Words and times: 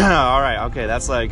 All 0.00 0.40
right, 0.40 0.64
okay, 0.68 0.86
that's 0.86 1.10
like 1.10 1.30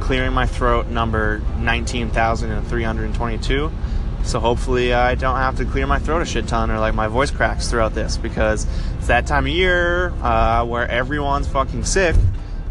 clearing 0.00 0.32
my 0.32 0.46
throat 0.46 0.86
number 0.86 1.42
19,322. 1.58 3.70
So 4.24 4.40
hopefully 4.40 4.94
I 4.94 5.16
don't 5.16 5.36
have 5.36 5.58
to 5.58 5.66
clear 5.66 5.86
my 5.86 5.98
throat 5.98 6.22
a 6.22 6.24
shit 6.24 6.48
ton 6.48 6.70
or 6.70 6.78
like 6.78 6.94
my 6.94 7.08
voice 7.08 7.30
cracks 7.30 7.68
throughout 7.68 7.94
this 7.94 8.16
because 8.16 8.66
it's 8.96 9.08
that 9.08 9.26
time 9.26 9.44
of 9.44 9.52
year 9.52 10.14
uh, 10.22 10.64
where 10.64 10.90
everyone's 10.90 11.46
fucking 11.46 11.84
sick 11.84 12.16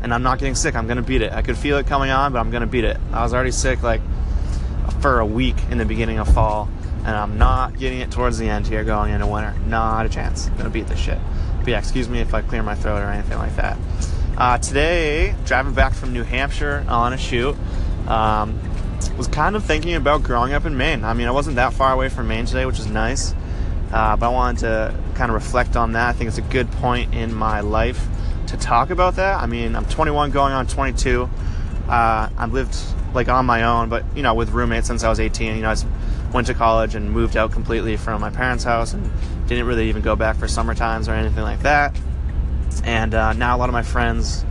and 0.02 0.12
I'm 0.12 0.24
not 0.24 0.40
getting 0.40 0.56
sick. 0.56 0.76
I'm 0.76 0.88
gonna 0.88 1.04
beat 1.04 1.22
it. 1.22 1.32
I 1.32 1.44
could 1.44 1.60
feel 1.60 1.78
it 1.78 1.86
coming 1.86 2.10
on, 2.10 2.34
but 2.34 2.40
I'm 2.40 2.50
gonna 2.50 2.66
beat 2.66 2.84
it. 2.84 2.98
I 3.14 3.22
was 3.22 3.32
already 3.32 3.52
sick 3.52 3.84
like 3.84 4.02
for 5.00 5.20
a 5.20 5.26
week 5.28 5.58
in 5.70 5.78
the 5.78 5.86
beginning 5.86 6.18
of 6.18 6.28
fall 6.34 6.68
and 7.06 7.16
I'm 7.16 7.38
not 7.38 7.78
getting 7.78 8.00
it 8.00 8.10
towards 8.10 8.40
the 8.40 8.50
end 8.50 8.66
here 8.66 8.84
going 8.84 9.14
into 9.14 9.28
winter. 9.28 9.54
Not 9.68 10.08
a 10.08 10.10
chance. 10.10 10.48
I'm 10.48 10.58
gonna 10.58 10.72
beat 10.72 10.88
this 10.88 10.98
shit. 10.98 11.20
But 11.60 11.68
yeah, 11.68 11.78
excuse 11.78 12.10
me 12.10 12.20
if 12.20 12.34
I 12.34 12.42
clear 12.42 12.64
my 12.64 12.74
throat 12.74 13.04
or 13.04 13.12
anything 13.12 13.38
like 13.38 13.56
that. 13.58 13.78
Uh, 14.38 14.58
today, 14.58 15.34
driving 15.46 15.74
back 15.74 15.94
from 15.94 16.12
New 16.12 16.24
Hampshire 16.24 16.86
on 16.90 17.14
a 17.14 17.18
shoot, 17.18 17.56
um, 18.08 18.60
was 19.18 19.28
kind 19.28 19.56
of 19.56 19.64
thinking 19.64 19.96
about 19.96 20.24
growing 20.24 20.52
up 20.52 20.66
in 20.66 20.76
Maine. 20.76 21.06
I 21.06 21.14
mean, 21.14 21.28
I 21.28 21.32
wasn't 21.32 21.56
that 21.56 21.72
far 21.72 21.94
away 21.94 22.10
from 22.10 22.28
Maine 22.28 22.46
today, 22.46 22.66
which 22.66 22.78
is 22.78 22.88
nice. 22.88 23.34
Uh, 23.94 24.18
but 24.18 24.26
I 24.26 24.30
wanted 24.30 24.60
to 24.62 25.00
kind 25.14 25.32
of 25.32 25.36
reflect 25.36 25.78
on 25.78 25.94
that. 25.94 26.10
I 26.10 26.14
think 26.14 26.28
it's 26.28 26.38
a 26.38 26.42
good 26.42 26.70
point 26.74 27.16
in 27.16 27.34
my 27.34 27.62
life 27.62 28.06
to 28.48 28.58
talk 28.58 28.90
about 28.90 29.16
that. 29.16 29.42
I 29.42 29.46
mean, 29.46 29.74
I'm 29.74 29.86
21 29.86 30.32
going 30.32 30.52
on 30.52 30.68
22. 30.68 31.30
Uh, 31.88 32.30
I've 32.38 32.52
lived 32.52 32.76
like 33.14 33.30
on 33.30 33.46
my 33.46 33.64
own, 33.64 33.88
but 33.88 34.04
you 34.18 34.22
know, 34.22 34.34
with 34.34 34.50
roommates 34.50 34.88
since 34.88 35.06
I 35.06 35.10
was 35.10 35.22
18. 35.22 35.56
You 35.56 35.62
know, 35.62 35.70
I 35.70 35.78
went 36.34 36.48
to 36.48 36.54
college 36.54 36.94
and 36.94 37.10
moved 37.10 37.38
out 37.38 37.54
completely 37.54 37.96
from 37.96 38.20
my 38.20 38.32
parents' 38.32 38.66
house 38.66 38.92
and 38.92 39.10
didn't 39.48 39.66
really 39.66 39.88
even 39.88 40.02
go 40.02 40.18
back 40.18 40.36
for 40.36 40.50
summer 40.50 40.76
times 40.76 41.08
or 41.08 41.14
anything 41.14 41.44
like 41.44 41.62
that 41.62 41.96
and 42.84 43.14
uh, 43.14 43.34
now 43.34 43.56
a 43.56 43.58
lot 43.58 43.70
of 43.70 43.74
my 43.74 43.84
friends 43.84 44.46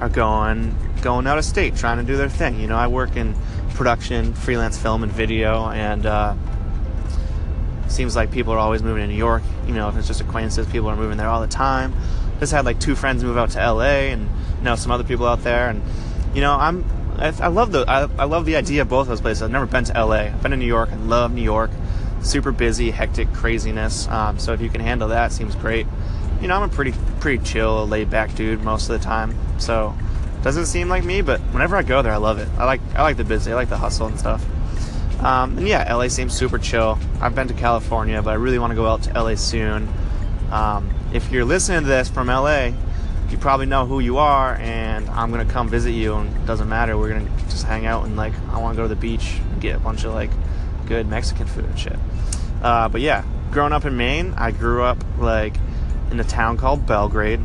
are 0.00 0.08
going 0.08 0.76
going 1.02 1.26
out 1.26 1.38
of 1.38 1.44
state 1.44 1.76
trying 1.76 1.98
to 1.98 2.04
do 2.04 2.16
their 2.16 2.28
thing. 2.28 2.60
You 2.60 2.66
know, 2.66 2.76
I 2.76 2.86
work 2.86 3.16
in 3.16 3.34
production, 3.70 4.34
freelance 4.34 4.76
film 4.76 5.02
and 5.02 5.12
video, 5.12 5.68
and 5.68 6.04
uh, 6.06 6.34
seems 7.88 8.16
like 8.16 8.30
people 8.30 8.52
are 8.52 8.58
always 8.58 8.82
moving 8.82 9.02
to 9.02 9.08
New 9.08 9.18
York. 9.18 9.42
You 9.66 9.74
know, 9.74 9.88
if 9.88 9.96
it's 9.96 10.06
just 10.06 10.20
acquaintances, 10.20 10.66
people 10.66 10.88
are 10.88 10.96
moving 10.96 11.16
there 11.16 11.28
all 11.28 11.40
the 11.40 11.46
time. 11.46 11.94
Just 12.40 12.52
had 12.52 12.64
like 12.64 12.80
two 12.80 12.94
friends 12.94 13.24
move 13.24 13.36
out 13.36 13.50
to 13.50 13.72
LA, 13.72 14.10
and 14.12 14.22
you 14.22 14.64
know 14.64 14.76
some 14.76 14.92
other 14.92 15.04
people 15.04 15.26
out 15.26 15.42
there, 15.42 15.68
and 15.68 15.82
you 16.34 16.40
know 16.40 16.54
I'm 16.54 16.84
I, 17.18 17.34
I 17.40 17.48
love 17.48 17.72
the 17.72 17.84
I, 17.88 18.02
I 18.18 18.24
love 18.24 18.44
the 18.44 18.56
idea 18.56 18.82
of 18.82 18.88
both 18.88 19.08
those 19.08 19.20
places. 19.20 19.42
I've 19.42 19.50
never 19.50 19.66
been 19.66 19.84
to 19.84 20.04
LA. 20.04 20.26
I've 20.26 20.42
been 20.42 20.52
to 20.52 20.56
New 20.56 20.66
York. 20.66 20.90
I 20.92 20.96
love 20.96 21.32
New 21.32 21.42
York. 21.42 21.70
Super 22.22 22.50
busy, 22.50 22.90
hectic 22.90 23.32
craziness. 23.32 24.08
Um, 24.08 24.38
so 24.38 24.52
if 24.52 24.60
you 24.60 24.68
can 24.68 24.80
handle 24.80 25.08
that, 25.08 25.32
seems 25.32 25.54
great 25.54 25.86
you 26.40 26.48
know, 26.48 26.56
I'm 26.56 26.62
a 26.62 26.68
pretty 26.68 26.94
pretty 27.20 27.42
chill, 27.44 27.86
laid 27.86 28.10
back 28.10 28.34
dude 28.34 28.62
most 28.62 28.88
of 28.88 28.98
the 28.98 29.04
time. 29.04 29.34
So 29.58 29.94
doesn't 30.42 30.66
seem 30.66 30.88
like 30.88 31.04
me, 31.04 31.20
but 31.20 31.40
whenever 31.52 31.76
I 31.76 31.82
go 31.82 32.02
there, 32.02 32.12
I 32.12 32.16
love 32.16 32.38
it. 32.38 32.48
I 32.58 32.64
like 32.64 32.80
I 32.94 33.02
like 33.02 33.16
the 33.16 33.24
busy, 33.24 33.52
I 33.52 33.54
like 33.54 33.68
the 33.68 33.76
hustle 33.76 34.06
and 34.06 34.18
stuff. 34.18 34.44
Um, 35.22 35.58
and 35.58 35.66
yeah, 35.66 35.92
LA 35.92 36.08
seems 36.08 36.32
super 36.32 36.58
chill. 36.58 36.98
I've 37.20 37.34
been 37.34 37.48
to 37.48 37.54
California, 37.54 38.22
but 38.22 38.30
I 38.30 38.34
really 38.34 38.58
want 38.58 38.70
to 38.70 38.76
go 38.76 38.86
out 38.86 39.02
to 39.02 39.20
LA 39.20 39.34
soon. 39.34 39.88
Um, 40.52 40.90
if 41.12 41.32
you're 41.32 41.44
listening 41.44 41.80
to 41.82 41.86
this 41.88 42.08
from 42.08 42.28
LA, 42.28 42.70
you 43.28 43.36
probably 43.36 43.66
know 43.66 43.84
who 43.84 43.98
you 43.98 44.18
are, 44.18 44.54
and 44.54 45.08
I'm 45.10 45.30
gonna 45.30 45.44
come 45.44 45.68
visit 45.68 45.90
you. 45.90 46.14
And 46.14 46.34
it 46.36 46.46
doesn't 46.46 46.68
matter. 46.68 46.96
We're 46.96 47.08
gonna 47.08 47.28
just 47.48 47.66
hang 47.66 47.84
out 47.84 48.04
and 48.04 48.16
like 48.16 48.32
I 48.50 48.58
want 48.60 48.76
to 48.76 48.82
go 48.82 48.82
to 48.84 48.94
the 48.94 49.00
beach 49.00 49.38
and 49.50 49.60
get 49.60 49.76
a 49.76 49.80
bunch 49.80 50.04
of 50.04 50.14
like 50.14 50.30
good 50.86 51.08
Mexican 51.08 51.46
food 51.46 51.64
and 51.64 51.78
shit. 51.78 51.98
Uh, 52.62 52.88
but 52.88 53.00
yeah, 53.00 53.24
growing 53.50 53.72
up 53.72 53.84
in 53.84 53.96
Maine, 53.96 54.34
I 54.36 54.52
grew 54.52 54.82
up 54.82 54.98
like 55.18 55.56
in 56.10 56.20
a 56.20 56.24
town 56.24 56.56
called 56.56 56.86
Belgrade. 56.86 57.40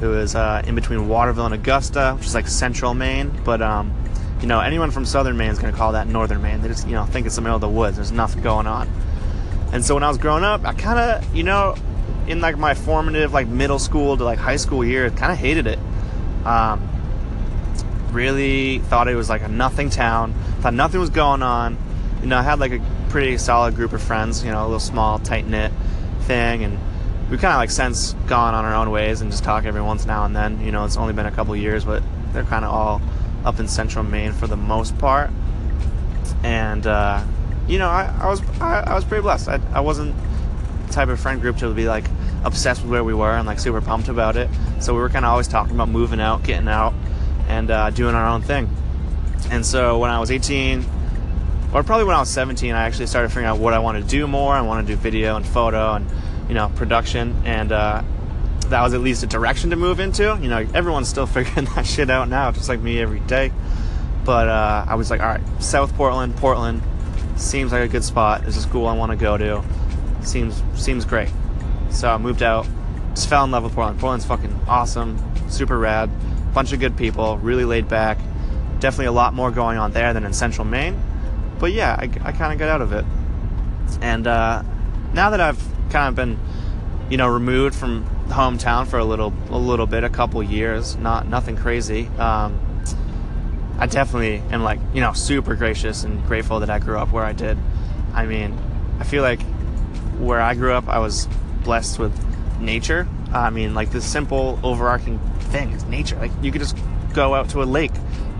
It 0.00 0.06
was 0.06 0.34
uh, 0.34 0.62
in 0.66 0.74
between 0.74 1.08
Waterville 1.08 1.46
and 1.46 1.54
Augusta, 1.54 2.14
which 2.16 2.26
is 2.26 2.34
like 2.34 2.48
central 2.48 2.94
Maine. 2.94 3.38
But 3.44 3.60
um, 3.60 3.92
you 4.40 4.46
know, 4.46 4.60
anyone 4.60 4.90
from 4.90 5.04
southern 5.04 5.36
Maine 5.36 5.50
is 5.50 5.58
going 5.58 5.72
to 5.72 5.76
call 5.78 5.92
that 5.92 6.06
northern 6.06 6.40
Maine. 6.40 6.62
They 6.62 6.68
just 6.68 6.86
you 6.86 6.94
know 6.94 7.04
think 7.04 7.26
it's 7.26 7.36
the 7.36 7.42
middle 7.42 7.56
of 7.56 7.60
the 7.60 7.68
woods. 7.68 7.96
There's 7.96 8.12
nothing 8.12 8.42
going 8.42 8.66
on. 8.66 8.88
And 9.72 9.84
so 9.84 9.94
when 9.94 10.02
I 10.02 10.08
was 10.08 10.18
growing 10.18 10.42
up, 10.42 10.64
I 10.64 10.72
kind 10.72 10.98
of 10.98 11.36
you 11.36 11.42
know, 11.42 11.76
in 12.26 12.40
like 12.40 12.56
my 12.56 12.74
formative 12.74 13.32
like 13.32 13.46
middle 13.46 13.78
school 13.78 14.16
to 14.16 14.24
like 14.24 14.38
high 14.38 14.56
school 14.56 14.84
years, 14.84 15.12
kind 15.12 15.32
of 15.32 15.38
hated 15.38 15.66
it. 15.66 15.78
Um, 16.44 16.88
really 18.10 18.78
thought 18.78 19.06
it 19.06 19.14
was 19.14 19.28
like 19.28 19.42
a 19.42 19.48
nothing 19.48 19.90
town. 19.90 20.34
Thought 20.60 20.74
nothing 20.74 21.00
was 21.00 21.10
going 21.10 21.42
on. 21.42 21.76
You 22.22 22.28
know, 22.28 22.38
I 22.38 22.42
had 22.42 22.58
like 22.58 22.72
a 22.72 22.80
pretty 23.10 23.36
solid 23.38 23.74
group 23.74 23.92
of 23.92 24.02
friends. 24.02 24.42
You 24.42 24.50
know, 24.50 24.62
a 24.62 24.64
little 24.64 24.80
small, 24.80 25.18
tight 25.18 25.46
knit 25.46 25.72
thing, 26.22 26.64
and 26.64 26.78
we 27.30 27.38
kind 27.38 27.52
of 27.52 27.58
like 27.58 27.70
since 27.70 28.14
gone 28.26 28.54
on 28.54 28.64
our 28.64 28.74
own 28.74 28.90
ways 28.90 29.20
and 29.20 29.30
just 29.30 29.44
talk 29.44 29.64
every 29.64 29.80
once 29.80 30.04
now 30.04 30.24
and 30.24 30.34
then. 30.34 30.60
You 30.60 30.72
know, 30.72 30.84
it's 30.84 30.96
only 30.96 31.12
been 31.12 31.26
a 31.26 31.30
couple 31.30 31.54
years, 31.54 31.84
but 31.84 32.02
they're 32.32 32.44
kind 32.44 32.64
of 32.64 32.72
all 32.72 33.00
up 33.44 33.60
in 33.60 33.68
central 33.68 34.04
Maine 34.04 34.32
for 34.32 34.48
the 34.48 34.56
most 34.56 34.98
part. 34.98 35.30
And 36.42 36.86
uh, 36.86 37.22
you 37.68 37.78
know, 37.78 37.88
I, 37.88 38.12
I 38.20 38.28
was 38.28 38.42
I, 38.60 38.80
I, 38.80 38.94
was 38.94 39.04
pretty 39.04 39.22
blessed. 39.22 39.48
I, 39.48 39.60
I 39.72 39.80
wasn't 39.80 40.16
the 40.86 40.92
type 40.92 41.08
of 41.08 41.20
friend 41.20 41.40
group 41.40 41.58
to 41.58 41.72
be 41.72 41.86
like 41.86 42.04
obsessed 42.44 42.82
with 42.82 42.90
where 42.90 43.04
we 43.04 43.14
were 43.14 43.36
and 43.36 43.46
like 43.46 43.60
super 43.60 43.80
pumped 43.80 44.08
about 44.08 44.36
it. 44.36 44.50
So 44.80 44.92
we 44.92 45.00
were 45.00 45.08
kind 45.08 45.24
of 45.24 45.30
always 45.30 45.46
talking 45.46 45.74
about 45.74 45.88
moving 45.88 46.20
out, 46.20 46.42
getting 46.42 46.68
out, 46.68 46.94
and 47.46 47.70
uh, 47.70 47.90
doing 47.90 48.16
our 48.16 48.26
own 48.28 48.42
thing. 48.42 48.68
And 49.50 49.64
so 49.64 49.98
when 49.98 50.10
I 50.10 50.18
was 50.18 50.30
18, 50.30 50.84
or 51.72 51.84
probably 51.84 52.04
when 52.04 52.16
I 52.16 52.20
was 52.20 52.30
17, 52.30 52.74
I 52.74 52.86
actually 52.86 53.06
started 53.06 53.28
figuring 53.28 53.46
out 53.46 53.58
what 53.58 53.72
I 53.72 53.78
wanted 53.78 54.02
to 54.02 54.08
do 54.08 54.26
more. 54.26 54.52
I 54.52 54.62
wanted 54.62 54.88
to 54.88 54.94
do 54.94 54.96
video 54.96 55.36
and 55.36 55.46
photo 55.46 55.94
and 55.94 56.06
you 56.50 56.54
know, 56.54 56.68
production, 56.74 57.40
and 57.44 57.70
uh, 57.70 58.02
that 58.70 58.82
was 58.82 58.92
at 58.92 59.00
least 59.00 59.22
a 59.22 59.26
direction 59.28 59.70
to 59.70 59.76
move 59.76 60.00
into. 60.00 60.36
You 60.42 60.48
know, 60.48 60.66
everyone's 60.74 61.08
still 61.08 61.26
figuring 61.38 61.66
that 61.76 61.86
shit 61.86 62.10
out 62.10 62.28
now, 62.28 62.50
just 62.50 62.68
like 62.68 62.80
me 62.80 63.00
every 63.00 63.20
day. 63.20 63.52
But 64.24 64.48
uh, 64.48 64.84
I 64.88 64.96
was 64.96 65.10
like, 65.10 65.20
all 65.20 65.28
right, 65.28 65.62
South 65.62 65.94
Portland, 65.94 66.36
Portland 66.36 66.82
seems 67.36 67.70
like 67.70 67.82
a 67.82 67.88
good 67.88 68.02
spot. 68.02 68.42
There's 68.42 68.56
a 68.56 68.62
school 68.62 68.88
I 68.88 68.96
want 68.96 69.12
to 69.12 69.16
go 69.16 69.38
to. 69.38 69.62
Seems 70.22 70.60
seems 70.74 71.04
great. 71.04 71.30
So 71.90 72.10
I 72.10 72.18
moved 72.18 72.42
out. 72.42 72.66
Just 73.14 73.28
fell 73.28 73.44
in 73.44 73.52
love 73.52 73.62
with 73.62 73.74
Portland. 73.74 74.00
Portland's 74.00 74.26
fucking 74.26 74.52
awesome, 74.66 75.18
super 75.48 75.78
rad, 75.78 76.10
bunch 76.52 76.72
of 76.72 76.80
good 76.80 76.96
people, 76.96 77.38
really 77.38 77.64
laid 77.64 77.88
back. 77.88 78.18
Definitely 78.80 79.06
a 79.06 79.12
lot 79.12 79.34
more 79.34 79.52
going 79.52 79.78
on 79.78 79.92
there 79.92 80.12
than 80.12 80.24
in 80.24 80.32
Central 80.32 80.64
Maine. 80.64 81.00
But 81.60 81.72
yeah, 81.72 81.94
I, 81.96 82.04
I 82.24 82.32
kind 82.32 82.52
of 82.52 82.58
got 82.58 82.68
out 82.68 82.82
of 82.82 82.92
it. 82.92 83.04
And 84.00 84.26
uh, 84.26 84.64
now 85.12 85.30
that 85.30 85.40
I've 85.40 85.69
kind 85.90 86.08
of 86.08 86.14
been, 86.14 86.38
you 87.10 87.16
know, 87.16 87.28
removed 87.28 87.74
from 87.74 88.04
hometown 88.28 88.86
for 88.86 88.98
a 88.98 89.04
little, 89.04 89.32
a 89.50 89.58
little 89.58 89.86
bit, 89.86 90.04
a 90.04 90.08
couple 90.08 90.42
years. 90.42 90.96
Not 90.96 91.26
nothing 91.26 91.56
crazy. 91.56 92.06
Um, 92.18 92.58
I 93.78 93.86
definitely 93.86 94.42
am 94.52 94.62
like, 94.62 94.78
you 94.94 95.00
know, 95.00 95.12
super 95.12 95.54
gracious 95.54 96.04
and 96.04 96.24
grateful 96.26 96.60
that 96.60 96.70
I 96.70 96.78
grew 96.78 96.98
up 96.98 97.12
where 97.12 97.24
I 97.24 97.32
did. 97.32 97.56
I 98.12 98.26
mean, 98.26 98.56
I 98.98 99.04
feel 99.04 99.22
like 99.22 99.40
where 100.18 100.40
I 100.40 100.54
grew 100.54 100.72
up, 100.72 100.88
I 100.88 100.98
was 100.98 101.26
blessed 101.64 101.98
with 101.98 102.12
nature. 102.60 103.08
I 103.32 103.50
mean, 103.50 103.74
like 103.74 103.90
the 103.90 104.00
simple 104.00 104.58
overarching 104.62 105.18
thing 105.50 105.72
is 105.72 105.84
nature. 105.84 106.16
Like 106.16 106.32
you 106.42 106.52
could 106.52 106.60
just 106.60 106.76
go 107.14 107.34
out 107.34 107.48
to 107.50 107.62
a 107.62 107.64
lake 107.64 107.92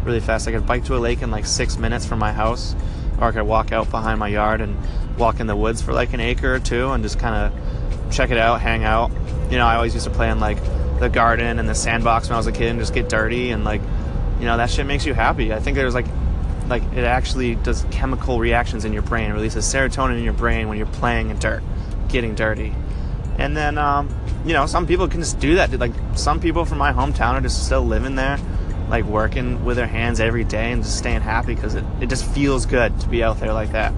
really 0.05 0.21
fast. 0.21 0.49
I 0.49 0.53
could 0.53 0.67
bike 0.67 0.85
to 0.85 0.97
a 0.97 0.99
lake 0.99 1.23
in 1.23 1.31
like 1.31 1.47
six 1.47 1.77
minutes 1.77 2.07
from 2.07 2.19
my 2.19 2.33
house, 2.33 2.75
or 3.21 3.29
I 3.29 3.33
could 3.33 3.43
walk 3.43 3.73
out 3.73 3.91
behind 3.91 4.19
my 4.19 4.29
yard 4.29 4.61
and 4.61 4.77
walk 5.19 5.41
in 5.41 5.47
the 5.47 5.57
woods 5.57 5.83
for 5.83 5.93
like 5.93 6.13
an 6.13 6.21
acre 6.21 6.55
or 6.55 6.61
two 6.61 6.91
and 6.91 7.03
just 7.03 7.19
kind 7.19 7.35
of 7.35 8.13
check 8.13 8.31
it 8.31 8.39
out, 8.39 8.61
hang 8.61 8.85
out. 8.85 9.11
You 9.51 9.59
know, 9.59 9.67
I 9.67 9.77
always 9.77 9.95
used 9.95 10.07
to 10.07 10.13
play 10.13 10.31
in 10.31 10.41
like 10.41 10.59
the 10.99 11.09
garden 11.09 11.59
and 11.59 11.69
the 11.69 11.75
sandbox 11.75 12.29
when 12.29 12.35
I 12.35 12.39
was 12.39 12.47
a 12.47 12.53
kid 12.53 12.69
and 12.69 12.79
just 12.79 12.95
get 12.95 13.09
dirty 13.09 13.51
and 13.51 13.65
like, 13.65 13.83
you 14.39 14.47
know, 14.47 14.57
that 14.57 14.71
shit 14.71 14.87
makes 14.87 15.05
you 15.05 15.15
happy. 15.15 15.53
I 15.53 15.61
think 15.61 15.77
there's 15.77 15.95
like, 15.95 16.07
like 16.69 16.83
it 16.95 17.05
actually 17.05 17.57
does 17.57 17.85
chemical 17.91 18.39
reactions 18.39 18.85
in 18.85 18.93
your 18.93 19.03
brain, 19.03 19.33
releases 19.33 19.65
serotonin 19.65 20.19
in 20.19 20.25
your 20.25 20.33
brain 20.33 20.69
when 20.69 20.79
you're 20.79 20.87
playing 20.87 21.31
in 21.31 21.39
dirt, 21.39 21.63
getting 22.09 22.35
dirty. 22.35 22.75
And 23.39 23.57
then, 23.57 23.79
um, 23.79 24.09
you 24.45 24.53
know, 24.53 24.67
some 24.67 24.87
people 24.87 25.09
can 25.09 25.21
just 25.21 25.41
do 25.41 25.57
that. 25.57 25.73
Like 25.79 25.93
some 26.15 26.41
people 26.41 26.65
from 26.65 26.79
my 26.79 26.93
hometown 26.93 27.35
are 27.35 27.41
just 27.41 27.65
still 27.67 27.83
living 27.83 28.15
there, 28.15 28.39
like 28.91 29.07
working 29.07 29.65
with 29.65 29.79
their 29.79 29.87
hands 29.87 30.21
every 30.21 30.45
day 30.45 30.73
and 30.73 30.83
just 30.83 30.99
staying 30.99 31.23
happy 31.23 31.55
because 31.55 31.75
it, 31.75 31.85
it 32.01 32.09
just 32.11 32.25
feels 32.25 32.67
good 32.67 32.99
to 33.01 33.09
be 33.09 33.23
out 33.23 33.41
there 33.41 33.55
like 33.55 33.73
that 33.73 33.95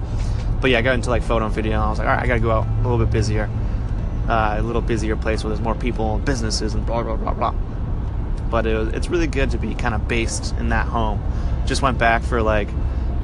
but 0.63 0.71
yeah, 0.71 0.79
I 0.79 0.81
got 0.81 0.95
into 0.95 1.09
like 1.09 1.23
photo 1.23 1.45
and 1.45 1.53
video, 1.53 1.73
and 1.73 1.81
I 1.83 1.89
was 1.89 1.99
like, 1.99 2.07
all 2.07 2.13
right, 2.13 2.23
I 2.23 2.25
gotta 2.25 2.39
go 2.39 2.49
out 2.51 2.65
a 2.65 2.81
little 2.87 2.97
bit 2.97 3.11
busier, 3.11 3.49
uh, 4.29 4.55
a 4.57 4.61
little 4.61 4.81
busier 4.81 5.17
place 5.17 5.43
where 5.43 5.49
there's 5.49 5.59
more 5.59 5.75
people 5.75 6.15
and 6.15 6.23
businesses 6.23 6.73
and 6.73 6.85
blah 6.85 7.03
blah 7.03 7.17
blah 7.17 7.33
blah. 7.33 7.51
But 8.49 8.65
it 8.65 8.77
was, 8.77 8.87
it's 8.93 9.09
really 9.09 9.27
good 9.27 9.51
to 9.51 9.57
be 9.57 9.75
kind 9.75 9.93
of 9.93 10.07
based 10.07 10.55
in 10.55 10.69
that 10.69 10.87
home. 10.87 11.21
Just 11.65 11.81
went 11.81 11.97
back 11.97 12.23
for 12.23 12.41
like 12.41 12.69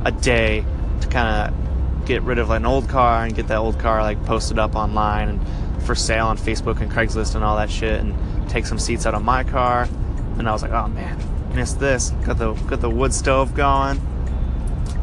a 0.04 0.12
day 0.12 0.66
to 1.00 1.08
kind 1.08 1.54
of 1.54 2.06
get 2.06 2.24
rid 2.24 2.40
of 2.40 2.50
like 2.50 2.60
an 2.60 2.66
old 2.66 2.90
car 2.90 3.24
and 3.24 3.34
get 3.34 3.48
that 3.48 3.60
old 3.60 3.80
car 3.80 4.02
like 4.02 4.22
posted 4.26 4.60
up 4.60 4.76
online 4.76 5.30
and 5.30 5.84
for 5.86 5.96
sale 5.96 6.28
on 6.28 6.38
Facebook 6.38 6.82
and 6.82 6.92
Craigslist 6.92 7.36
and 7.36 7.44
all 7.46 7.56
that 7.56 7.70
shit, 7.70 8.02
and 8.02 8.50
take 8.50 8.66
some 8.66 8.80
seats 8.80 9.06
out 9.06 9.14
of 9.14 9.24
my 9.24 9.46
car. 9.46 9.88
And 10.38 10.50
I 10.50 10.52
was 10.52 10.62
like, 10.62 10.74
oh 10.74 10.90
man, 10.90 11.18
missed 11.54 11.80
this. 11.80 12.12
Got 12.26 12.38
the 12.38 12.54
got 12.54 12.82
the 12.82 12.90
wood 12.90 13.14
stove 13.14 13.54
going. 13.54 14.02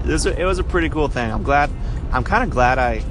Was, 0.05 0.27
it 0.27 0.45
was 0.45 0.59
a 0.59 0.65
pretty 0.65 0.89
cool 0.89 1.09
thing. 1.09 1.33
I'm 1.33 1.43
glad 1.43 1.71
I'm 2.13 2.25
kind 2.25 2.45
of 2.45 2.51
glad 2.51 2.79
I 2.79 3.03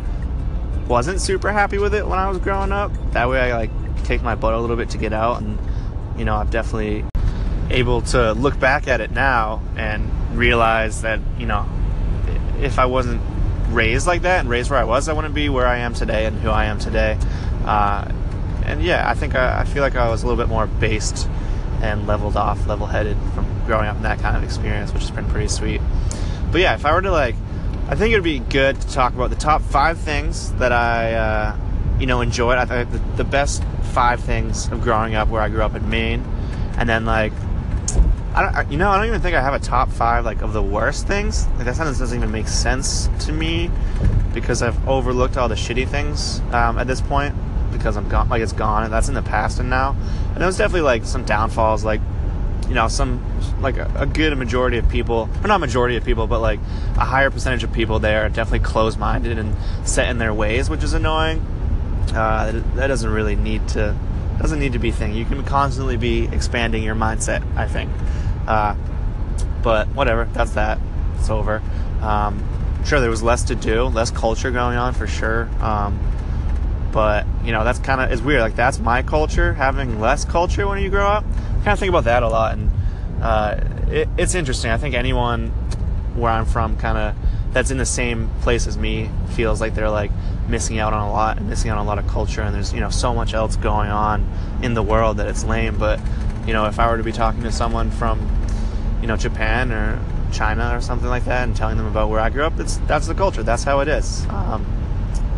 wasn't 0.87 1.19
super 1.19 1.51
happy 1.51 1.77
with 1.77 1.93
it 1.93 2.07
when 2.07 2.19
I 2.19 2.29
was 2.29 2.37
growing 2.37 2.71
up. 2.71 2.91
That 3.11 3.29
way 3.29 3.39
I 3.39 3.57
like 3.57 3.71
kicked 4.05 4.23
my 4.23 4.35
butt 4.35 4.53
a 4.53 4.59
little 4.59 4.75
bit 4.75 4.91
to 4.91 4.97
get 4.97 5.13
out 5.13 5.41
and 5.41 5.59
you 6.17 6.23
know, 6.25 6.35
I'm 6.35 6.49
definitely 6.49 7.03
able 7.69 8.01
to 8.01 8.33
look 8.33 8.59
back 8.59 8.87
at 8.87 9.01
it 9.01 9.11
now 9.11 9.61
and 9.75 10.37
realize 10.37 11.01
that 11.01 11.19
you 11.37 11.45
know 11.45 11.67
if 12.61 12.79
I 12.79 12.85
wasn't 12.85 13.21
raised 13.69 14.07
like 14.07 14.21
that 14.21 14.41
and 14.41 14.49
raised 14.49 14.69
where 14.69 14.79
I 14.79 14.85
was, 14.85 15.09
I 15.09 15.13
wouldn't 15.13 15.33
be 15.33 15.49
where 15.49 15.67
I 15.67 15.79
am 15.79 15.93
today 15.93 16.25
and 16.25 16.37
who 16.39 16.49
I 16.49 16.65
am 16.65 16.79
today. 16.79 17.17
Uh, 17.65 18.09
and 18.63 18.81
yeah, 18.81 19.09
I 19.09 19.13
think 19.13 19.35
I, 19.35 19.61
I, 19.61 19.65
feel 19.65 19.81
like 19.81 19.95
I 19.95 20.09
was 20.09 20.23
a 20.23 20.27
little 20.27 20.41
bit 20.41 20.49
more 20.49 20.67
based 20.67 21.27
and 21.91 22.07
leveled 22.07 22.37
off, 22.37 22.67
level 22.67 22.87
headed 22.87 23.17
from 23.33 23.45
growing 23.65 23.87
up 23.87 23.95
in 23.97 24.03
that 24.03 24.19
kind 24.19 24.35
of 24.35 24.43
experience, 24.43 24.93
which 24.93 25.03
has 25.03 25.11
been 25.11 25.25
pretty 25.25 25.47
sweet. 25.47 25.81
But 26.51 26.61
yeah, 26.61 26.75
if 26.75 26.85
I 26.85 26.93
were 26.93 27.01
to 27.01 27.11
like, 27.11 27.35
I 27.87 27.95
think 27.95 28.13
it 28.13 28.17
would 28.17 28.23
be 28.23 28.39
good 28.39 28.79
to 28.79 28.87
talk 28.87 29.13
about 29.13 29.29
the 29.29 29.35
top 29.35 29.61
five 29.61 29.97
things 29.99 30.51
that 30.53 30.71
I, 30.71 31.13
uh, 31.13 31.57
you 31.99 32.07
know, 32.07 32.21
enjoyed. 32.21 32.57
I 32.57 32.65
think 32.65 32.91
the, 32.91 32.99
the 33.17 33.23
best 33.23 33.63
five 33.93 34.19
things 34.19 34.67
of 34.71 34.81
growing 34.81 35.15
up 35.15 35.29
where 35.29 35.41
I 35.41 35.49
grew 35.49 35.61
up 35.61 35.75
in 35.75 35.89
Maine, 35.89 36.23
and 36.77 36.89
then 36.89 37.05
like 37.05 37.33
I 38.33 38.41
don't, 38.41 38.71
you 38.71 38.77
know, 38.77 38.89
I 38.89 38.97
don't 38.97 39.07
even 39.07 39.21
think 39.21 39.35
I 39.35 39.41
have 39.41 39.53
a 39.53 39.59
top 39.59 39.89
five 39.89 40.25
like 40.25 40.41
of 40.41 40.51
the 40.53 40.63
worst 40.63 41.07
things. 41.07 41.47
Like 41.55 41.65
that 41.65 41.75
sentence 41.75 41.99
doesn't 41.99 42.17
even 42.17 42.31
make 42.31 42.47
sense 42.47 43.07
to 43.25 43.31
me 43.31 43.69
because 44.33 44.61
I've 44.61 44.87
overlooked 44.87 45.37
all 45.37 45.47
the 45.47 45.55
shitty 45.55 45.87
things 45.87 46.41
um, 46.51 46.77
at 46.77 46.87
this 46.87 46.99
point 46.99 47.33
because 47.71 47.97
I'm 47.97 48.09
gone. 48.09 48.29
Like 48.29 48.41
it's 48.41 48.53
gone, 48.53 48.83
and 48.83 48.93
that's 48.93 49.07
in 49.07 49.15
the 49.15 49.21
past 49.21 49.59
and 49.59 49.69
now. 49.69 49.95
And 50.29 50.37
there 50.37 50.47
was 50.47 50.57
definitely 50.57 50.81
like 50.81 51.05
some 51.05 51.25
downfalls, 51.25 51.83
like 51.83 52.01
you 52.67 52.73
know, 52.73 52.87
some 52.87 53.23
like 53.61 53.77
a, 53.77 53.91
a 53.95 54.05
good 54.05 54.37
majority 54.37 54.77
of 54.77 54.89
people, 54.89 55.29
or 55.43 55.47
not 55.47 55.59
majority 55.59 55.95
of 55.97 56.03
people, 56.03 56.27
but 56.27 56.39
like 56.39 56.59
a 56.97 57.05
higher 57.05 57.29
percentage 57.29 57.63
of 57.63 57.71
people 57.71 57.99
there 57.99 58.25
are 58.25 58.29
definitely 58.29 58.65
closed-minded 58.65 59.37
and 59.37 59.55
set 59.87 60.09
in 60.09 60.17
their 60.17 60.33
ways, 60.33 60.69
which 60.69 60.83
is 60.83 60.93
annoying. 60.93 61.39
Uh, 62.13 62.51
that, 62.51 62.75
that 62.75 62.87
doesn't 62.87 63.11
really 63.11 63.35
need 63.35 63.67
to 63.69 63.95
doesn't 64.39 64.59
need 64.59 64.73
to 64.73 64.79
be 64.79 64.89
a 64.89 64.93
thing. 64.93 65.13
You 65.13 65.25
can 65.25 65.43
constantly 65.43 65.97
be 65.97 66.25
expanding 66.25 66.83
your 66.83 66.95
mindset. 66.95 67.43
I 67.55 67.67
think. 67.67 67.91
Uh, 68.47 68.75
but 69.63 69.87
whatever, 69.89 70.25
that's 70.33 70.51
that. 70.51 70.79
It's 71.17 71.29
over. 71.29 71.61
Um, 72.01 72.43
sure, 72.85 72.99
there 72.99 73.09
was 73.09 73.23
less 73.23 73.43
to 73.45 73.55
do, 73.55 73.85
less 73.85 74.11
culture 74.11 74.51
going 74.51 74.77
on 74.77 74.93
for 74.93 75.07
sure. 75.07 75.49
Um, 75.59 75.99
but 76.95 77.25
you 77.43 77.51
know, 77.51 77.65
that's 77.65 77.77
kind 77.79 77.99
of 77.99 78.09
is 78.09 78.21
weird. 78.21 78.39
Like 78.39 78.55
that's 78.55 78.79
my 78.79 79.03
culture, 79.03 79.53
having 79.53 79.99
less 79.99 80.23
culture 80.23 80.65
when 80.65 80.81
you 80.81 80.89
grow 80.89 81.05
up. 81.05 81.25
Kind 81.25 81.67
of 81.67 81.79
think 81.79 81.89
about 81.89 82.05
that 82.05 82.23
a 82.23 82.29
lot, 82.29 82.53
and 82.53 82.71
uh, 83.21 83.59
it, 83.89 84.07
it's 84.17 84.33
interesting. 84.33 84.71
I 84.71 84.77
think 84.77 84.95
anyone 84.95 85.49
where 86.15 86.31
I'm 86.31 86.45
from, 86.45 86.77
kind 86.77 86.97
of 86.97 87.15
that's 87.51 87.69
in 87.69 87.77
the 87.77 87.85
same 87.85 88.29
place 88.39 88.65
as 88.65 88.77
me, 88.77 89.09
feels 89.31 89.59
like 89.59 89.75
they're 89.75 89.89
like 89.89 90.09
missing 90.47 90.79
out 90.79 90.93
on 90.93 91.05
a 91.05 91.11
lot 91.11 91.37
and 91.37 91.49
missing 91.49 91.69
out 91.69 91.77
on 91.77 91.85
a 91.85 91.87
lot 91.87 91.99
of 91.99 92.07
culture. 92.07 92.41
And 92.41 92.55
there's 92.55 92.73
you 92.73 92.79
know 92.79 92.89
so 92.89 93.13
much 93.13 93.33
else 93.33 93.57
going 93.57 93.89
on 93.89 94.25
in 94.63 94.73
the 94.73 94.83
world 94.83 95.17
that 95.17 95.27
it's 95.27 95.43
lame. 95.43 95.77
But 95.77 95.99
you 96.47 96.53
know, 96.53 96.65
if 96.67 96.79
I 96.79 96.89
were 96.89 96.95
to 96.95 97.03
be 97.03 97.11
talking 97.11 97.43
to 97.43 97.51
someone 97.51 97.91
from, 97.91 98.25
you 99.01 99.07
know, 99.07 99.17
Japan 99.17 99.73
or 99.73 99.99
China 100.31 100.77
or 100.77 100.79
something 100.79 101.09
like 101.09 101.25
that, 101.25 101.43
and 101.43 101.57
telling 101.57 101.75
them 101.75 101.87
about 101.87 102.09
where 102.09 102.21
I 102.21 102.29
grew 102.29 102.45
up, 102.45 102.57
it's 102.57 102.77
that's 102.87 103.07
the 103.07 103.15
culture. 103.15 103.43
That's 103.43 103.65
how 103.65 103.81
it 103.81 103.89
is. 103.89 104.25
Um, 104.29 104.65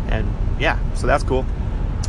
and 0.08 0.32
yeah, 0.58 0.78
so 0.94 1.06
that's 1.06 1.24
cool. 1.24 1.44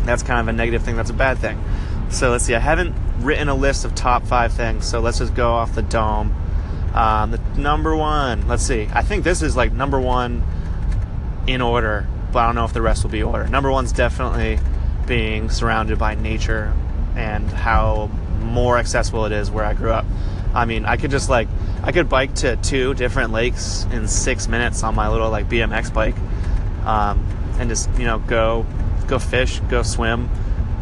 That's 0.03 0.23
kind 0.23 0.39
of 0.39 0.47
a 0.47 0.57
negative 0.57 0.83
thing. 0.83 0.95
That's 0.95 1.09
a 1.09 1.13
bad 1.13 1.37
thing. 1.37 1.61
So 2.09 2.31
let's 2.31 2.43
see. 2.43 2.55
I 2.55 2.59
haven't 2.59 2.95
written 3.19 3.49
a 3.49 3.55
list 3.55 3.85
of 3.85 3.93
top 3.95 4.25
five 4.25 4.53
things, 4.53 4.87
so 4.87 4.99
let's 4.99 5.19
just 5.19 5.35
go 5.35 5.51
off 5.51 5.75
the 5.75 5.81
dome. 5.81 6.35
Um, 6.93 7.31
the 7.31 7.37
number 7.57 7.95
one. 7.95 8.47
Let's 8.47 8.63
see. 8.63 8.87
I 8.93 9.03
think 9.03 9.23
this 9.23 9.41
is 9.41 9.55
like 9.55 9.71
number 9.71 9.99
one 9.99 10.43
in 11.47 11.61
order, 11.61 12.07
but 12.31 12.39
I 12.39 12.45
don't 12.47 12.55
know 12.55 12.65
if 12.65 12.73
the 12.73 12.81
rest 12.81 13.03
will 13.03 13.11
be 13.11 13.23
order. 13.23 13.47
Number 13.47 13.71
one's 13.71 13.91
definitely 13.91 14.59
being 15.05 15.49
surrounded 15.49 15.99
by 15.99 16.15
nature 16.15 16.73
and 17.15 17.49
how 17.51 18.09
more 18.41 18.77
accessible 18.77 19.25
it 19.25 19.31
is 19.31 19.51
where 19.51 19.65
I 19.65 19.73
grew 19.73 19.91
up. 19.91 20.05
I 20.53 20.65
mean, 20.65 20.85
I 20.85 20.97
could 20.97 21.11
just 21.11 21.29
like 21.29 21.47
I 21.83 21.91
could 21.91 22.09
bike 22.09 22.35
to 22.35 22.55
two 22.57 22.93
different 22.93 23.31
lakes 23.31 23.85
in 23.91 24.07
six 24.07 24.47
minutes 24.47 24.83
on 24.83 24.95
my 24.95 25.09
little 25.09 25.29
like 25.29 25.47
BMX 25.47 25.93
bike, 25.93 26.15
um, 26.85 27.25
and 27.59 27.69
just 27.69 27.89
you 27.97 28.05
know 28.05 28.19
go 28.19 28.65
go 29.07 29.19
fish, 29.19 29.59
go 29.69 29.83
swim, 29.83 30.29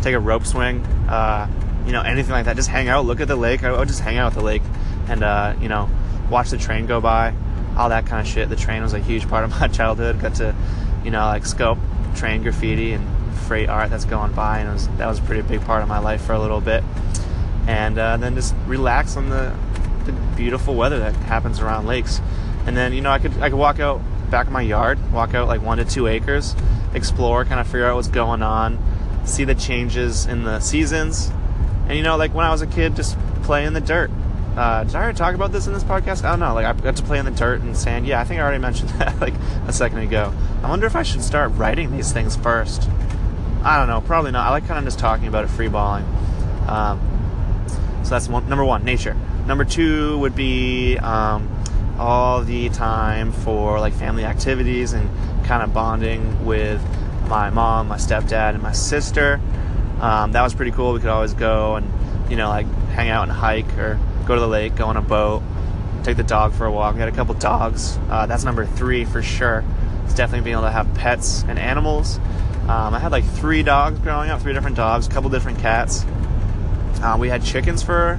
take 0.01 0.13
a 0.13 0.19
rope 0.19 0.45
swing, 0.45 0.85
uh, 1.09 1.49
you 1.85 1.91
know 1.91 2.01
anything 2.01 2.31
like 2.31 2.45
that. 2.45 2.55
Just 2.55 2.69
hang 2.69 2.87
out, 2.87 3.05
look 3.05 3.19
at 3.19 3.27
the 3.27 3.35
lake. 3.35 3.63
I 3.63 3.77
would 3.77 3.87
just 3.87 4.01
hang 4.01 4.17
out 4.17 4.27
at 4.27 4.33
the 4.37 4.43
lake, 4.43 4.63
and 5.07 5.23
uh, 5.23 5.55
you 5.59 5.69
know 5.69 5.89
watch 6.29 6.49
the 6.49 6.57
train 6.57 6.85
go 6.85 7.01
by, 7.01 7.33
all 7.75 7.89
that 7.89 8.05
kind 8.05 8.25
of 8.25 8.31
shit. 8.31 8.49
The 8.49 8.55
train 8.55 8.81
was 8.81 8.93
a 8.93 8.99
huge 8.99 9.27
part 9.27 9.43
of 9.43 9.49
my 9.59 9.67
childhood. 9.67 10.21
Got 10.21 10.35
to 10.35 10.55
you 11.03 11.11
know 11.11 11.25
like 11.25 11.45
scope 11.45 11.79
train 12.15 12.43
graffiti 12.43 12.93
and 12.93 13.35
freight 13.39 13.69
art 13.69 13.89
that's 13.89 14.05
going 14.05 14.33
by, 14.33 14.59
and 14.59 14.73
was, 14.73 14.87
that 14.97 15.07
was 15.07 15.19
a 15.19 15.21
pretty 15.23 15.41
big 15.41 15.61
part 15.61 15.81
of 15.81 15.89
my 15.89 15.99
life 15.99 16.21
for 16.21 16.33
a 16.33 16.39
little 16.39 16.61
bit 16.61 16.83
and 17.67 17.99
uh, 17.99 18.17
then 18.17 18.33
just 18.33 18.55
relax 18.65 19.17
on 19.17 19.29
the, 19.29 19.55
the 20.05 20.13
beautiful 20.35 20.73
weather 20.73 20.99
that 20.99 21.13
happens 21.13 21.59
around 21.59 21.85
lakes. 21.85 22.21
And 22.65 22.75
then 22.75 22.93
you 22.93 23.01
know 23.01 23.11
I 23.11 23.19
could 23.19 23.37
I 23.39 23.49
could 23.49 23.59
walk 23.59 23.79
out 23.79 24.01
back 24.29 24.47
of 24.47 24.53
my 24.53 24.61
yard, 24.61 24.99
walk 25.11 25.33
out 25.33 25.47
like 25.47 25.61
one 25.61 25.77
to 25.77 25.85
two 25.85 26.07
acres, 26.07 26.55
explore, 26.93 27.45
kind 27.45 27.59
of 27.59 27.67
figure 27.67 27.85
out 27.85 27.95
what's 27.95 28.07
going 28.07 28.41
on, 28.41 28.77
see 29.25 29.43
the 29.43 29.55
changes 29.55 30.25
in 30.25 30.43
the 30.43 30.59
seasons, 30.59 31.31
and 31.87 31.97
you 31.97 32.03
know 32.03 32.17
like 32.17 32.33
when 32.33 32.45
I 32.45 32.51
was 32.51 32.61
a 32.61 32.67
kid, 32.67 32.95
just 32.95 33.17
play 33.43 33.65
in 33.65 33.73
the 33.73 33.81
dirt. 33.81 34.11
Uh, 34.57 34.83
did 34.83 34.95
I 34.95 35.03
already 35.03 35.17
talk 35.17 35.35
about 35.35 35.51
this 35.51 35.67
in 35.67 35.73
this 35.73 35.83
podcast? 35.83 36.23
I 36.23 36.31
don't 36.31 36.39
know. 36.39 36.55
Like 36.55 36.65
I 36.65 36.73
got 36.73 36.95
to 36.95 37.03
play 37.03 37.19
in 37.19 37.25
the 37.25 37.31
dirt 37.31 37.61
and 37.61 37.77
sand. 37.77 38.07
Yeah, 38.07 38.19
I 38.19 38.23
think 38.23 38.39
I 38.39 38.43
already 38.43 38.59
mentioned 38.59 38.89
that 38.99 39.19
like 39.21 39.35
a 39.67 39.73
second 39.73 39.99
ago. 39.99 40.33
I 40.63 40.69
wonder 40.69 40.87
if 40.87 40.95
I 40.95 41.03
should 41.03 41.23
start 41.23 41.51
writing 41.53 41.91
these 41.91 42.11
things 42.11 42.35
first. 42.35 42.89
I 43.63 43.77
don't 43.77 43.87
know. 43.87 44.01
Probably 44.01 44.31
not. 44.31 44.47
I 44.47 44.49
like 44.49 44.67
kind 44.67 44.79
of 44.79 44.85
just 44.85 44.99
talking 44.99 45.27
about 45.27 45.43
it, 45.43 45.49
freeballing. 45.49 46.05
Um, 46.67 46.99
so 48.03 48.11
that's 48.11 48.27
one, 48.27 48.47
number 48.49 48.65
one, 48.65 48.83
nature. 48.83 49.15
Number 49.45 49.63
two 49.63 50.17
would 50.19 50.35
be 50.35 50.97
um, 50.97 51.56
all 51.99 52.43
the 52.43 52.69
time 52.69 53.31
for 53.31 53.79
like 53.79 53.93
family 53.93 54.25
activities 54.25 54.93
and 54.93 55.09
kind 55.45 55.63
of 55.63 55.73
bonding 55.73 56.45
with 56.45 56.81
my 57.27 57.49
mom, 57.49 57.87
my 57.87 57.97
stepdad, 57.97 58.53
and 58.53 58.61
my 58.61 58.71
sister. 58.71 59.41
Um, 59.99 60.31
that 60.33 60.43
was 60.43 60.53
pretty 60.53 60.71
cool. 60.71 60.93
We 60.93 60.99
could 60.99 61.09
always 61.09 61.33
go 61.33 61.75
and 61.75 61.91
you 62.29 62.37
know 62.37 62.49
like 62.49 62.67
hang 62.89 63.09
out 63.09 63.23
and 63.23 63.31
hike 63.31 63.71
or 63.77 63.99
go 64.25 64.35
to 64.35 64.41
the 64.41 64.47
lake, 64.47 64.75
go 64.75 64.85
on 64.85 64.97
a 64.97 65.01
boat, 65.01 65.41
take 66.03 66.17
the 66.17 66.23
dog 66.23 66.53
for 66.53 66.65
a 66.65 66.71
walk. 66.71 66.93
We 66.93 66.99
had 66.99 67.09
a 67.09 67.15
couple 67.15 67.33
dogs. 67.35 67.97
Uh, 68.09 68.25
that's 68.25 68.43
number 68.43 68.65
three 68.65 69.05
for 69.05 69.21
sure. 69.21 69.63
It's 70.05 70.13
definitely 70.13 70.45
being 70.45 70.55
able 70.55 70.67
to 70.67 70.71
have 70.71 70.93
pets 70.95 71.43
and 71.47 71.57
animals. 71.57 72.19
Um, 72.67 72.93
I 72.93 72.99
had 72.99 73.11
like 73.11 73.25
three 73.25 73.63
dogs 73.63 73.99
growing 73.99 74.29
up, 74.29 74.41
three 74.41 74.53
different 74.53 74.75
dogs, 74.75 75.07
a 75.07 75.09
couple 75.09 75.29
different 75.29 75.59
cats. 75.59 76.05
Uh, 77.01 77.15
we 77.19 77.29
had 77.29 77.43
chickens 77.43 77.81
for 77.81 78.15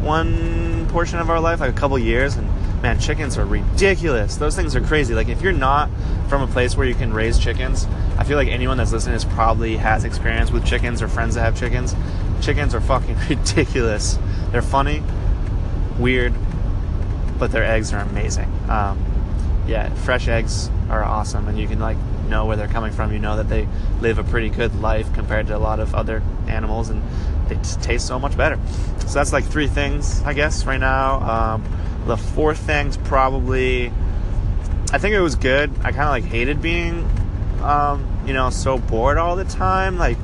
one 0.00 0.86
portion 0.88 1.18
of 1.18 1.30
our 1.30 1.40
life, 1.40 1.60
like 1.60 1.70
a 1.70 1.76
couple 1.76 1.98
years, 1.98 2.36
and 2.36 2.48
man, 2.84 3.00
chickens 3.00 3.38
are 3.38 3.46
ridiculous. 3.46 4.36
Those 4.36 4.54
things 4.54 4.76
are 4.76 4.80
crazy. 4.82 5.14
Like 5.14 5.28
if 5.28 5.40
you're 5.40 5.52
not 5.52 5.88
from 6.28 6.42
a 6.42 6.46
place 6.46 6.76
where 6.76 6.86
you 6.86 6.94
can 6.94 7.14
raise 7.14 7.38
chickens, 7.38 7.86
I 8.18 8.24
feel 8.24 8.36
like 8.36 8.48
anyone 8.48 8.76
that's 8.76 8.92
listening 8.92 9.16
is 9.16 9.24
probably 9.24 9.78
has 9.78 10.04
experience 10.04 10.50
with 10.50 10.66
chickens 10.66 11.00
or 11.00 11.08
friends 11.08 11.34
that 11.34 11.40
have 11.40 11.58
chickens. 11.58 11.94
Chickens 12.42 12.74
are 12.74 12.82
fucking 12.82 13.16
ridiculous. 13.30 14.18
They're 14.52 14.60
funny, 14.60 15.02
weird, 15.98 16.34
but 17.38 17.52
their 17.52 17.64
eggs 17.64 17.94
are 17.94 18.00
amazing. 18.00 18.52
Um, 18.68 19.02
yeah, 19.66 19.88
fresh 19.94 20.28
eggs 20.28 20.68
are 20.90 21.02
awesome, 21.02 21.48
and 21.48 21.58
you 21.58 21.66
can 21.66 21.80
like 21.80 21.96
know 22.28 22.44
where 22.44 22.58
they're 22.58 22.68
coming 22.68 22.92
from. 22.92 23.14
You 23.14 23.18
know 23.18 23.38
that 23.38 23.48
they 23.48 23.66
live 24.02 24.18
a 24.18 24.24
pretty 24.24 24.50
good 24.50 24.78
life 24.82 25.10
compared 25.14 25.46
to 25.46 25.56
a 25.56 25.58
lot 25.58 25.80
of 25.80 25.94
other 25.94 26.22
animals, 26.48 26.90
and 26.90 27.02
they 27.48 27.56
taste 27.80 28.06
so 28.06 28.18
much 28.18 28.36
better. 28.36 28.58
So 29.06 29.14
that's 29.14 29.32
like 29.32 29.44
three 29.44 29.68
things, 29.68 30.20
I 30.20 30.34
guess, 30.34 30.66
right 30.66 30.78
now. 30.78 31.54
Um, 31.54 31.64
the 32.06 32.16
fourth 32.16 32.58
thing's 32.58 32.96
probably, 32.96 33.92
I 34.92 34.98
think 34.98 35.14
it 35.14 35.20
was 35.20 35.34
good. 35.34 35.70
I 35.80 35.92
kind 35.92 36.02
of 36.02 36.10
like 36.10 36.24
hated 36.24 36.60
being, 36.60 37.08
um, 37.62 38.06
you 38.26 38.32
know, 38.32 38.50
so 38.50 38.78
bored 38.78 39.18
all 39.18 39.36
the 39.36 39.44
time. 39.44 39.96
Like, 39.96 40.18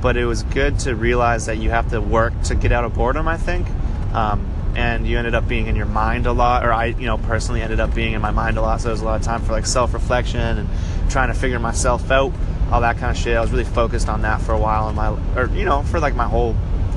but 0.00 0.16
it 0.16 0.24
was 0.24 0.42
good 0.44 0.78
to 0.80 0.94
realize 0.94 1.46
that 1.46 1.58
you 1.58 1.70
have 1.70 1.90
to 1.90 2.00
work 2.00 2.32
to 2.44 2.54
get 2.54 2.72
out 2.72 2.84
of 2.84 2.94
boredom. 2.94 3.28
I 3.28 3.36
think. 3.36 3.68
Um, 4.14 4.46
and 4.74 5.06
you 5.06 5.18
ended 5.18 5.34
up 5.34 5.48
being 5.48 5.66
in 5.66 5.76
your 5.76 5.86
mind 5.86 6.26
a 6.26 6.32
lot, 6.32 6.64
or 6.64 6.72
I, 6.72 6.86
you 6.86 7.06
know, 7.06 7.18
personally 7.18 7.60
ended 7.60 7.80
up 7.80 7.94
being 7.94 8.12
in 8.12 8.20
my 8.20 8.30
mind 8.30 8.56
a 8.56 8.62
lot. 8.62 8.80
So 8.80 8.84
there 8.84 8.92
was 8.92 9.00
a 9.00 9.04
lot 9.04 9.20
of 9.20 9.26
time 9.26 9.42
for 9.42 9.52
like 9.52 9.66
self-reflection 9.66 10.40
and 10.40 10.68
trying 11.10 11.28
to 11.28 11.34
figure 11.34 11.58
myself 11.58 12.10
out 12.10 12.32
all 12.70 12.80
that 12.82 12.98
kind 12.98 13.10
of 13.10 13.20
shit. 13.20 13.36
I 13.36 13.40
was 13.40 13.50
really 13.50 13.64
focused 13.64 14.08
on 14.08 14.22
that 14.22 14.40
for 14.40 14.52
a 14.52 14.58
while 14.58 14.88
in 14.88 14.94
my, 14.94 15.08
or 15.36 15.46
you 15.48 15.64
know, 15.64 15.82
for 15.82 15.98
like 15.98 16.14
my 16.14 16.26
whole 16.26 16.54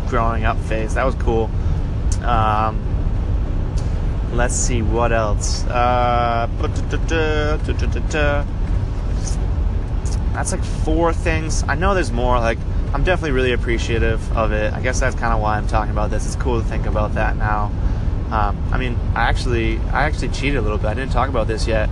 growing 0.08 0.46
up 0.46 0.58
phase. 0.60 0.94
That 0.94 1.06
was 1.06 1.16
cool. 1.16 1.50
Um, 2.24 2.93
let's 4.34 4.56
see 4.56 4.82
what 4.82 5.12
else. 5.12 5.64
Uh, 5.66 6.48
that's 10.34 10.52
like 10.52 10.64
four 10.64 11.14
things. 11.14 11.64
I 11.68 11.76
know 11.76 11.94
there's 11.94 12.12
more. 12.12 12.40
Like 12.40 12.58
I'm 12.94 13.04
definitely 13.04 13.32
really 13.32 13.54
appreciative 13.54 14.36
of 14.36 14.52
it. 14.52 14.74
I 14.74 14.82
guess 14.82 15.00
that's 15.00 15.16
kind 15.16 15.34
of 15.34 15.42
why 15.42 15.58
I'm 15.58 15.68
talking 15.68 15.92
about 15.92 16.10
this. 16.10 16.26
It's 16.26 16.36
cool 16.36 16.62
to 16.62 16.68
think 16.68 16.86
about 16.86 17.14
that 17.16 17.38
now. 17.38 17.72
Um, 18.32 18.58
I 18.72 18.78
mean, 18.78 18.98
I 19.16 19.24
actually, 19.30 19.78
I 19.92 20.04
actually 20.04 20.30
cheated 20.30 20.58
a 20.58 20.62
little 20.62 20.78
bit. 20.78 20.88
I 20.88 20.94
didn't 20.96 21.12
talk 21.12 21.30
about 21.30 21.48
this 21.48 21.68
yet, 21.68 21.88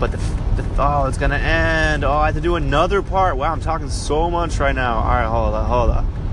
but 0.00 0.10
the, 0.10 0.16
the 0.60 0.66
oh, 0.78 1.06
it's 1.06 1.18
gonna 1.18 1.36
end. 1.36 2.02
Oh, 2.04 2.12
I 2.12 2.26
have 2.26 2.34
to 2.34 2.40
do 2.40 2.56
another 2.56 3.02
part. 3.02 3.36
Wow, 3.36 3.52
I'm 3.52 3.60
talking 3.60 3.88
so 3.88 4.30
much 4.30 4.58
right 4.58 4.74
now. 4.74 4.96
All 4.96 5.04
right, 5.04 5.26
hold 5.26 5.54
on, 5.54 5.66
hold 5.66 5.90
on. 5.90 6.25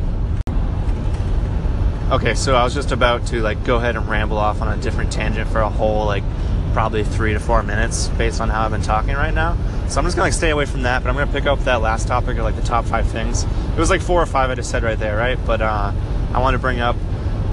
Okay, 2.11 2.35
so 2.35 2.55
I 2.55 2.63
was 2.63 2.73
just 2.73 2.91
about 2.91 3.25
to 3.27 3.41
like 3.41 3.63
go 3.63 3.77
ahead 3.77 3.95
and 3.95 4.07
ramble 4.07 4.37
off 4.37 4.61
on 4.61 4.67
a 4.67 4.81
different 4.81 5.11
tangent 5.11 5.49
for 5.49 5.61
a 5.61 5.69
whole 5.69 6.05
like 6.05 6.23
probably 6.73 7.03
three 7.03 7.33
to 7.33 7.39
four 7.39 7.63
minutes 7.63 8.09
based 8.09 8.41
on 8.41 8.49
how 8.49 8.65
I've 8.65 8.71
been 8.71 8.81
talking 8.81 9.13
right 9.13 9.33
now. 9.33 9.55
So 9.87 9.99
I'm 9.99 10.05
just 10.05 10.15
gonna 10.15 10.25
like 10.27 10.33
stay 10.33 10.49
away 10.49 10.65
from 10.65 10.83
that, 10.83 11.01
but 11.01 11.09
I'm 11.09 11.15
gonna 11.15 11.31
pick 11.31 11.45
up 11.45 11.59
that 11.61 11.81
last 11.81 12.07
topic 12.07 12.37
of 12.37 12.43
like 12.43 12.55
the 12.55 12.61
top 12.61 12.85
five 12.85 13.07
things. 13.07 13.43
It 13.43 13.77
was 13.77 13.89
like 13.89 14.01
four 14.01 14.21
or 14.21 14.25
five 14.25 14.49
I 14.49 14.55
just 14.55 14.69
said 14.69 14.83
right 14.83 14.99
there, 14.99 15.15
right? 15.17 15.39
But 15.45 15.61
uh, 15.61 15.93
I 16.33 16.39
want 16.39 16.55
to 16.55 16.59
bring 16.59 16.81
up 16.81 16.97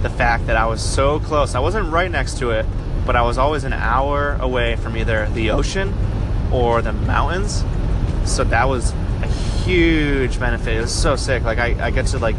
the 0.03 0.11
fact 0.11 0.47
that 0.49 0.57
I 0.57 0.67
was 0.67 0.83
so 0.83 1.21
close. 1.21 1.55
I 1.55 1.61
wasn't 1.61 1.91
right 1.91 2.11
next 2.11 2.39
to 2.39 2.51
it, 2.51 2.67
but 3.07 3.15
I 3.15 3.23
was 3.23 3.39
always 3.39 3.65
an 3.65 3.73
hour 3.73 4.37
away 4.41 4.77
from 4.77 4.97
either 4.97 5.29
the 5.31 5.53
ocean 5.53 5.95
or 6.53 6.83
the 6.83 6.93
mountains. 6.93 7.65
So 8.25 8.43
that 8.45 8.69
was 8.69 8.93
a 9.23 9.27
huge 9.65 10.41
benefit. 10.41 10.77
It 10.77 10.81
was 10.81 10.93
so 10.93 11.15
sick. 11.15 11.45
Like 11.45 11.59
I, 11.59 11.87
I 11.87 11.91
get 11.91 12.07
to 12.09 12.19
like 12.19 12.37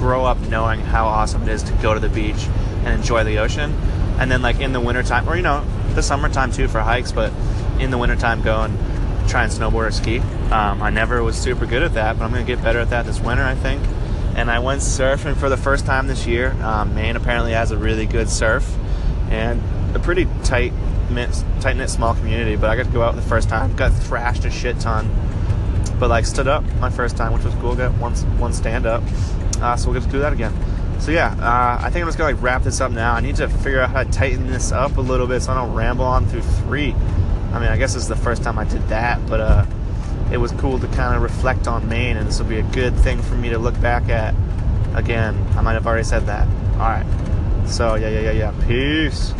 grow 0.00 0.24
up 0.24 0.38
knowing 0.48 0.80
how 0.80 1.06
awesome 1.06 1.42
it 1.42 1.48
is 1.48 1.62
to 1.62 1.72
go 1.74 1.92
to 1.92 2.00
the 2.00 2.08
beach 2.08 2.46
and 2.84 2.88
enjoy 2.88 3.22
the 3.22 3.38
ocean. 3.38 3.70
And 4.18 4.30
then 4.30 4.40
like 4.40 4.58
in 4.58 4.72
the 4.72 4.80
wintertime 4.80 5.28
or 5.28 5.36
you 5.36 5.42
know, 5.42 5.62
the 5.94 6.02
summertime 6.02 6.50
too 6.50 6.68
for 6.68 6.80
hikes, 6.80 7.12
but 7.12 7.32
in 7.78 7.90
the 7.90 7.98
wintertime 7.98 8.40
go 8.40 8.62
and 8.62 8.78
try 9.28 9.44
and 9.44 9.52
snowboard 9.52 9.88
or 9.88 9.90
ski. 9.90 10.18
Um, 10.50 10.82
I 10.82 10.88
never 10.88 11.22
was 11.22 11.36
super 11.36 11.66
good 11.66 11.82
at 11.82 11.94
that, 11.94 12.18
but 12.18 12.24
I'm 12.24 12.32
gonna 12.32 12.44
get 12.44 12.62
better 12.62 12.80
at 12.80 12.90
that 12.90 13.04
this 13.04 13.20
winter, 13.20 13.44
I 13.44 13.54
think. 13.54 13.86
And 14.36 14.50
I 14.50 14.60
went 14.60 14.80
surfing 14.80 15.36
for 15.36 15.50
the 15.50 15.58
first 15.58 15.84
time 15.84 16.06
this 16.06 16.26
year. 16.26 16.52
Um, 16.62 16.94
Maine 16.94 17.16
apparently 17.16 17.52
has 17.52 17.70
a 17.70 17.76
really 17.76 18.06
good 18.06 18.30
surf 18.30 18.74
and 19.28 19.62
a 19.94 19.98
pretty 19.98 20.26
tight 20.44 20.72
tight 21.60 21.76
knit 21.76 21.90
small 21.90 22.14
community, 22.14 22.56
but 22.56 22.70
I 22.70 22.76
got 22.76 22.86
to 22.86 22.92
go 22.92 23.02
out 23.02 23.16
the 23.16 23.22
first 23.22 23.50
time. 23.50 23.76
Got 23.76 23.92
thrashed 23.92 24.46
a 24.46 24.50
shit 24.50 24.80
ton, 24.80 25.10
but 25.98 26.08
like 26.08 26.24
stood 26.24 26.48
up 26.48 26.64
my 26.80 26.88
first 26.88 27.18
time, 27.18 27.34
which 27.34 27.44
was 27.44 27.54
cool. 27.56 27.74
Got 27.74 27.92
one 27.98 28.14
one 28.38 28.52
stand 28.52 28.86
up, 28.86 29.02
uh, 29.60 29.76
so 29.76 29.90
we'll 29.90 30.00
get 30.00 30.06
to 30.06 30.12
do 30.12 30.20
that 30.20 30.32
again. 30.32 30.52
So 31.00 31.12
yeah, 31.12 31.32
uh, 31.40 31.78
I 31.84 31.90
think 31.90 32.02
I'm 32.02 32.08
just 32.08 32.18
gonna 32.18 32.34
like 32.34 32.42
wrap 32.42 32.62
this 32.62 32.80
up 32.80 32.92
now. 32.92 33.14
I 33.14 33.20
need 33.20 33.36
to 33.36 33.48
figure 33.48 33.80
out 33.80 33.90
how 33.90 34.02
to 34.04 34.10
tighten 34.10 34.46
this 34.46 34.70
up 34.70 34.96
a 34.98 35.00
little 35.00 35.26
bit 35.26 35.42
so 35.42 35.52
I 35.52 35.54
don't 35.54 35.74
ramble 35.74 36.04
on 36.04 36.26
through 36.26 36.42
three. 36.42 36.92
I 37.52 37.58
mean, 37.58 37.68
I 37.68 37.76
guess 37.76 37.94
this 37.94 38.02
is 38.02 38.08
the 38.08 38.16
first 38.16 38.42
time 38.42 38.58
I 38.58 38.64
did 38.64 38.86
that, 38.88 39.24
but 39.26 39.40
uh, 39.40 39.66
it 40.30 40.36
was 40.36 40.52
cool 40.52 40.78
to 40.78 40.86
kind 40.88 41.16
of 41.16 41.22
reflect 41.22 41.66
on 41.66 41.88
Maine, 41.88 42.16
and 42.16 42.28
this 42.28 42.38
will 42.38 42.46
be 42.46 42.58
a 42.58 42.62
good 42.64 42.94
thing 42.96 43.20
for 43.22 43.34
me 43.34 43.48
to 43.48 43.58
look 43.58 43.80
back 43.80 44.08
at. 44.08 44.34
Again, 44.94 45.36
I 45.56 45.62
might 45.62 45.72
have 45.72 45.86
already 45.86 46.04
said 46.04 46.26
that. 46.26 46.46
All 46.74 46.80
right. 46.80 47.06
So 47.66 47.94
yeah, 47.94 48.08
yeah, 48.08 48.30
yeah, 48.30 48.52
yeah. 48.52 48.66
Peace. 48.66 49.32